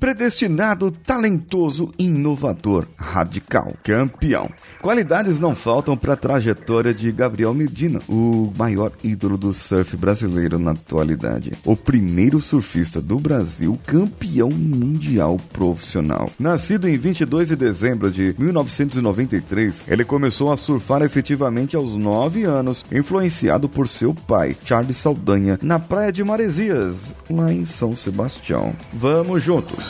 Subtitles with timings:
[0.00, 4.48] Predestinado, talentoso, inovador, radical, campeão.
[4.80, 10.58] Qualidades não faltam para a trajetória de Gabriel Medina, o maior ídolo do surf brasileiro
[10.58, 11.52] na atualidade.
[11.66, 16.30] O primeiro surfista do Brasil campeão mundial profissional.
[16.38, 22.86] Nascido em 22 de dezembro de 1993, ele começou a surfar efetivamente aos 9 anos,
[22.90, 28.74] influenciado por seu pai, Charles Saldanha, na praia de Maresias, lá em São Sebastião.
[28.94, 29.89] Vamos juntos!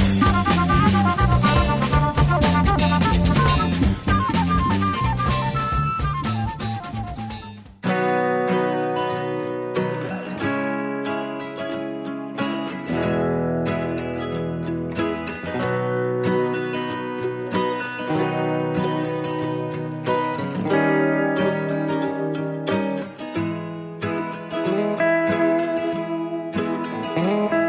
[27.31, 27.60] Thank you.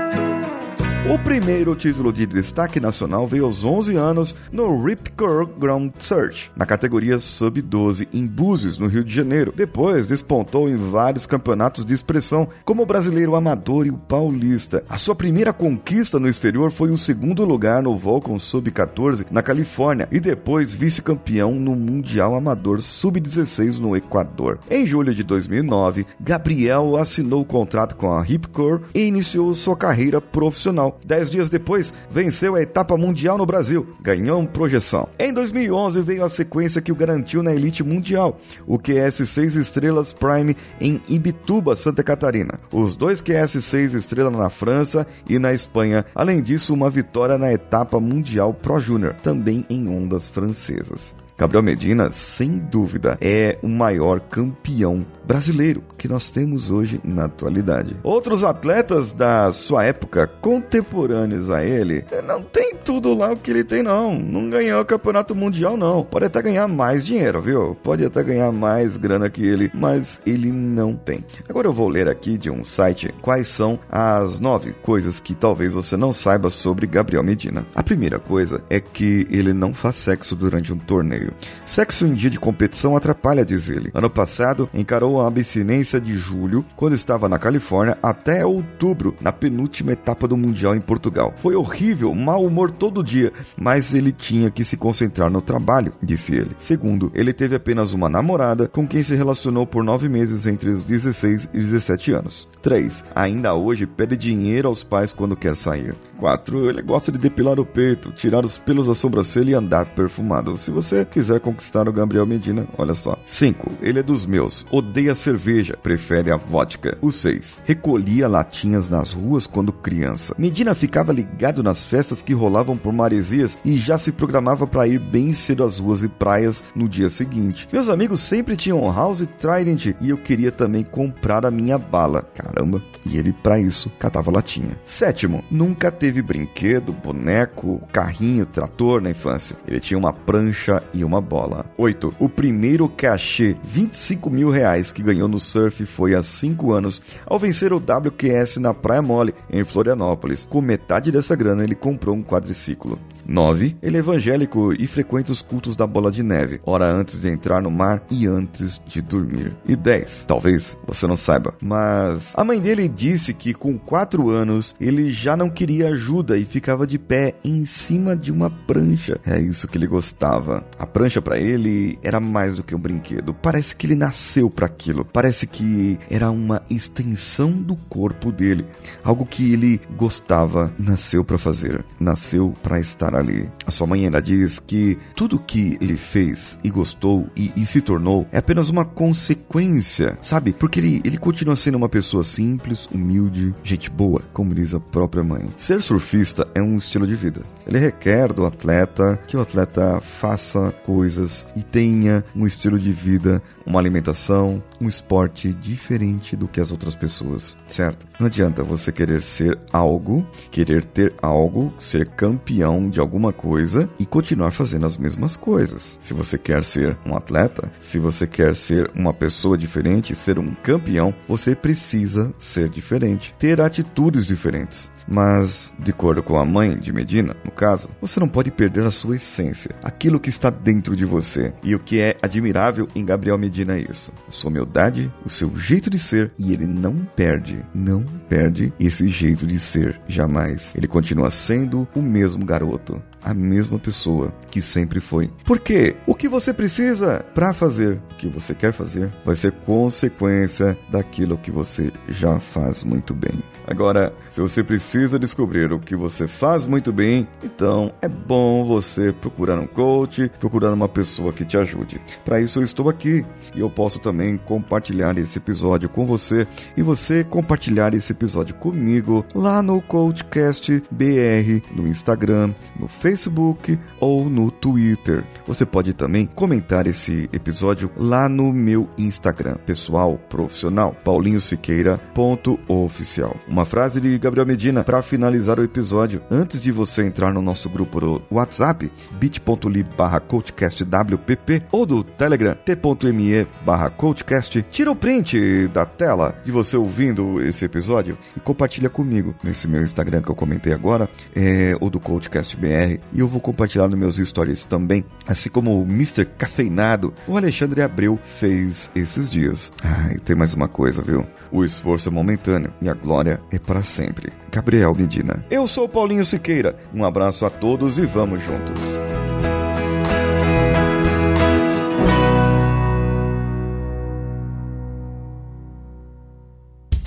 [1.32, 6.66] Primeiro título de destaque nacional veio aos 11 anos no Rip Curl Ground Search, na
[6.66, 9.52] categoria Sub-12 em Búzios, no Rio de Janeiro.
[9.56, 14.84] Depois despontou em vários campeonatos de expressão, como o brasileiro amador e o paulista.
[14.88, 20.08] A sua primeira conquista no exterior foi o segundo lugar no Volcom Sub-14 na Califórnia
[20.12, 24.58] e depois vice-campeão no Mundial Amador Sub-16 no Equador.
[24.70, 29.76] Em julho de 2009, Gabriel assinou o contrato com a Rip Curl e iniciou sua
[29.76, 30.91] carreira profissional.
[31.04, 35.08] Dez dias depois, venceu a etapa mundial no Brasil, ganhou projeção.
[35.18, 40.12] Em 2011 veio a sequência que o garantiu na elite mundial, o QS 6 estrelas
[40.12, 42.60] Prime em Ibituba, Santa Catarina.
[42.72, 46.04] Os dois QS 6 estrelas na França e na Espanha.
[46.14, 51.14] Além disso, uma vitória na etapa mundial Pro Júnior, também em ondas francesas.
[51.36, 57.96] Gabriel Medina, sem dúvida, é o maior campeão brasileiro que nós temos hoje na atualidade.
[58.02, 63.64] Outros atletas da sua época, contemporâneos a ele, não tem tudo lá o que ele
[63.64, 64.18] tem, não.
[64.18, 66.04] Não ganhou o campeonato mundial, não.
[66.04, 67.76] Pode até ganhar mais dinheiro, viu?
[67.82, 71.24] Pode até ganhar mais grana que ele, mas ele não tem.
[71.48, 75.72] Agora eu vou ler aqui de um site quais são as nove coisas que talvez
[75.72, 77.64] você não saiba sobre Gabriel Medina.
[77.74, 81.21] A primeira coisa é que ele não faz sexo durante um torneio.
[81.66, 83.90] Sexo em dia de competição atrapalha, diz ele.
[83.94, 89.92] Ano passado, encarou a abstinência de julho, quando estava na Califórnia, até outubro, na penúltima
[89.92, 91.32] etapa do Mundial em Portugal.
[91.36, 96.34] Foi horrível, mau humor todo dia, mas ele tinha que se concentrar no trabalho, disse
[96.34, 96.50] ele.
[96.58, 100.84] Segundo, ele teve apenas uma namorada com quem se relacionou por nove meses entre os
[100.84, 102.48] 16 e 17 anos.
[102.62, 103.04] 3.
[103.14, 105.94] Ainda hoje pede dinheiro aos pais quando quer sair.
[106.18, 106.70] 4.
[106.70, 110.56] Ele gosta de depilar o peito, tirar os pelos da sobrancelha e andar perfumado.
[110.56, 113.18] Se você quiser conquistar o Gabriel Medina, olha só.
[113.26, 113.72] 5.
[113.82, 114.66] Ele é dos meus.
[114.70, 116.96] Odeia cerveja, prefere a vodka.
[117.02, 117.62] O 6.
[117.64, 120.34] Recolhia latinhas nas ruas quando criança.
[120.38, 124.98] Medina ficava ligado nas festas que rolavam por Maresias e já se programava para ir
[124.98, 127.68] bem cedo às ruas e praias no dia seguinte.
[127.70, 132.22] Meus amigos sempre tinham House Trident e eu queria também comprar a minha bala.
[132.34, 132.82] Caramba.
[133.04, 134.78] E ele, para isso, catava latinha.
[134.84, 135.44] Sétimo.
[135.50, 139.56] Nunca teve brinquedo, boneco, carrinho, trator na infância.
[139.66, 141.66] Ele tinha uma prancha e uma bola.
[141.76, 142.14] 8.
[142.18, 147.38] O primeiro cachê, 25 mil reais, que ganhou no surf foi há 5 anos, ao
[147.38, 150.46] vencer o WQS na Praia Mole, em Florianópolis.
[150.48, 152.98] Com metade dessa grana, ele comprou um quadriciclo.
[153.26, 153.76] 9.
[153.82, 157.62] Ele é evangélico e frequenta os cultos da bola de neve, hora antes de entrar
[157.62, 159.54] no mar e antes de dormir.
[159.66, 160.24] E 10.
[160.26, 165.36] Talvez você não saiba, mas a mãe dele disse que com 4 anos ele já
[165.36, 169.20] não queria ajuda e ficava de pé em cima de uma prancha.
[169.24, 170.64] É isso que ele gostava.
[170.78, 173.34] A prancha para ele era mais do que um brinquedo.
[173.34, 175.04] Parece que ele nasceu para aquilo.
[175.04, 178.64] Parece que era uma extensão do corpo dele,
[179.02, 181.84] algo que ele gostava e nasceu para fazer.
[181.98, 183.48] Nasceu para estar ali.
[183.66, 187.80] A sua mãe ainda diz que tudo que ele fez e gostou e, e se
[187.80, 190.52] tornou é apenas uma consequência, sabe?
[190.52, 195.24] Porque ele, ele continua sendo uma pessoa simples, humilde, gente boa, como diz a própria
[195.24, 195.46] mãe.
[195.56, 197.42] Ser surfista é um estilo de vida.
[197.66, 203.42] Ele requer do atleta que o atleta faça coisas e tenha um estilo de vida,
[203.66, 208.06] uma alimentação, um esporte diferente do que as outras pessoas, certo?
[208.18, 214.04] Não adianta você querer ser algo, querer ter algo, ser campeão de alguma coisa e
[214.04, 215.98] continuar fazendo as mesmas coisas.
[216.00, 220.54] Se você quer ser um atleta, se você quer ser uma pessoa diferente, ser um
[220.54, 224.90] campeão, você precisa ser diferente, ter atitudes diferentes.
[225.06, 228.90] Mas, de acordo com a mãe de Medina, no caso, você não pode perder a
[228.90, 231.52] sua essência, aquilo que está dentro de você.
[231.62, 235.56] E o que é admirável em Gabriel Medina é isso: a sua humildade, o seu
[235.56, 240.72] jeito de ser, e ele não perde, não perde esse jeito de ser jamais.
[240.74, 245.30] Ele continua sendo o mesmo garoto, a mesma pessoa que sempre foi.
[245.44, 250.76] Porque o que você precisa para fazer o que você quer fazer vai ser consequência
[250.90, 253.42] daquilo que você já faz muito bem.
[253.66, 259.12] Agora, se você precisa descobrir o que você faz muito bem, então é bom você
[259.12, 262.00] procurar um coach, procurar uma pessoa que te ajude.
[262.24, 266.82] Para isso eu estou aqui e eu posso também compartilhar esse episódio com você e
[266.82, 274.50] você compartilhar esse episódio comigo lá no Coachcast BR no Instagram, no Facebook ou no
[274.50, 275.22] Twitter.
[275.46, 283.36] Você pode também comentar esse episódio lá no meu Instagram pessoal profissional paulinhosiqueira.oficial.
[283.46, 286.22] Uma frase de Gabriel Medina para finalizar o episódio.
[286.30, 292.56] Antes de você entrar no nosso grupo do WhatsApp, bit.ly barra coachcastwpp ou do Telegram,
[292.64, 298.88] t.me barra coachcast, tira o print da tela de você ouvindo esse episódio e compartilha
[298.88, 303.40] comigo nesse meu Instagram que eu comentei agora, é, ou do CoachCastBR, e eu vou
[303.40, 306.24] compartilhar nos meus stories também, assim como o Mr.
[306.24, 309.72] Cafeinado, o Alexandre Abreu fez esses dias.
[309.84, 311.26] Ah, e tem mais uma coisa, viu?
[311.50, 314.32] O esforço é momentâneo e a glória é para sempre.
[314.50, 315.44] Gabriel Medina.
[315.50, 316.76] Eu sou Paulinho Siqueira.
[316.94, 318.80] Um abraço a todos e vamos juntos.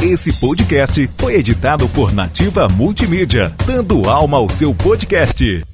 [0.05, 5.65] Esse podcast foi editado por Nativa Multimídia, dando alma ao seu podcast.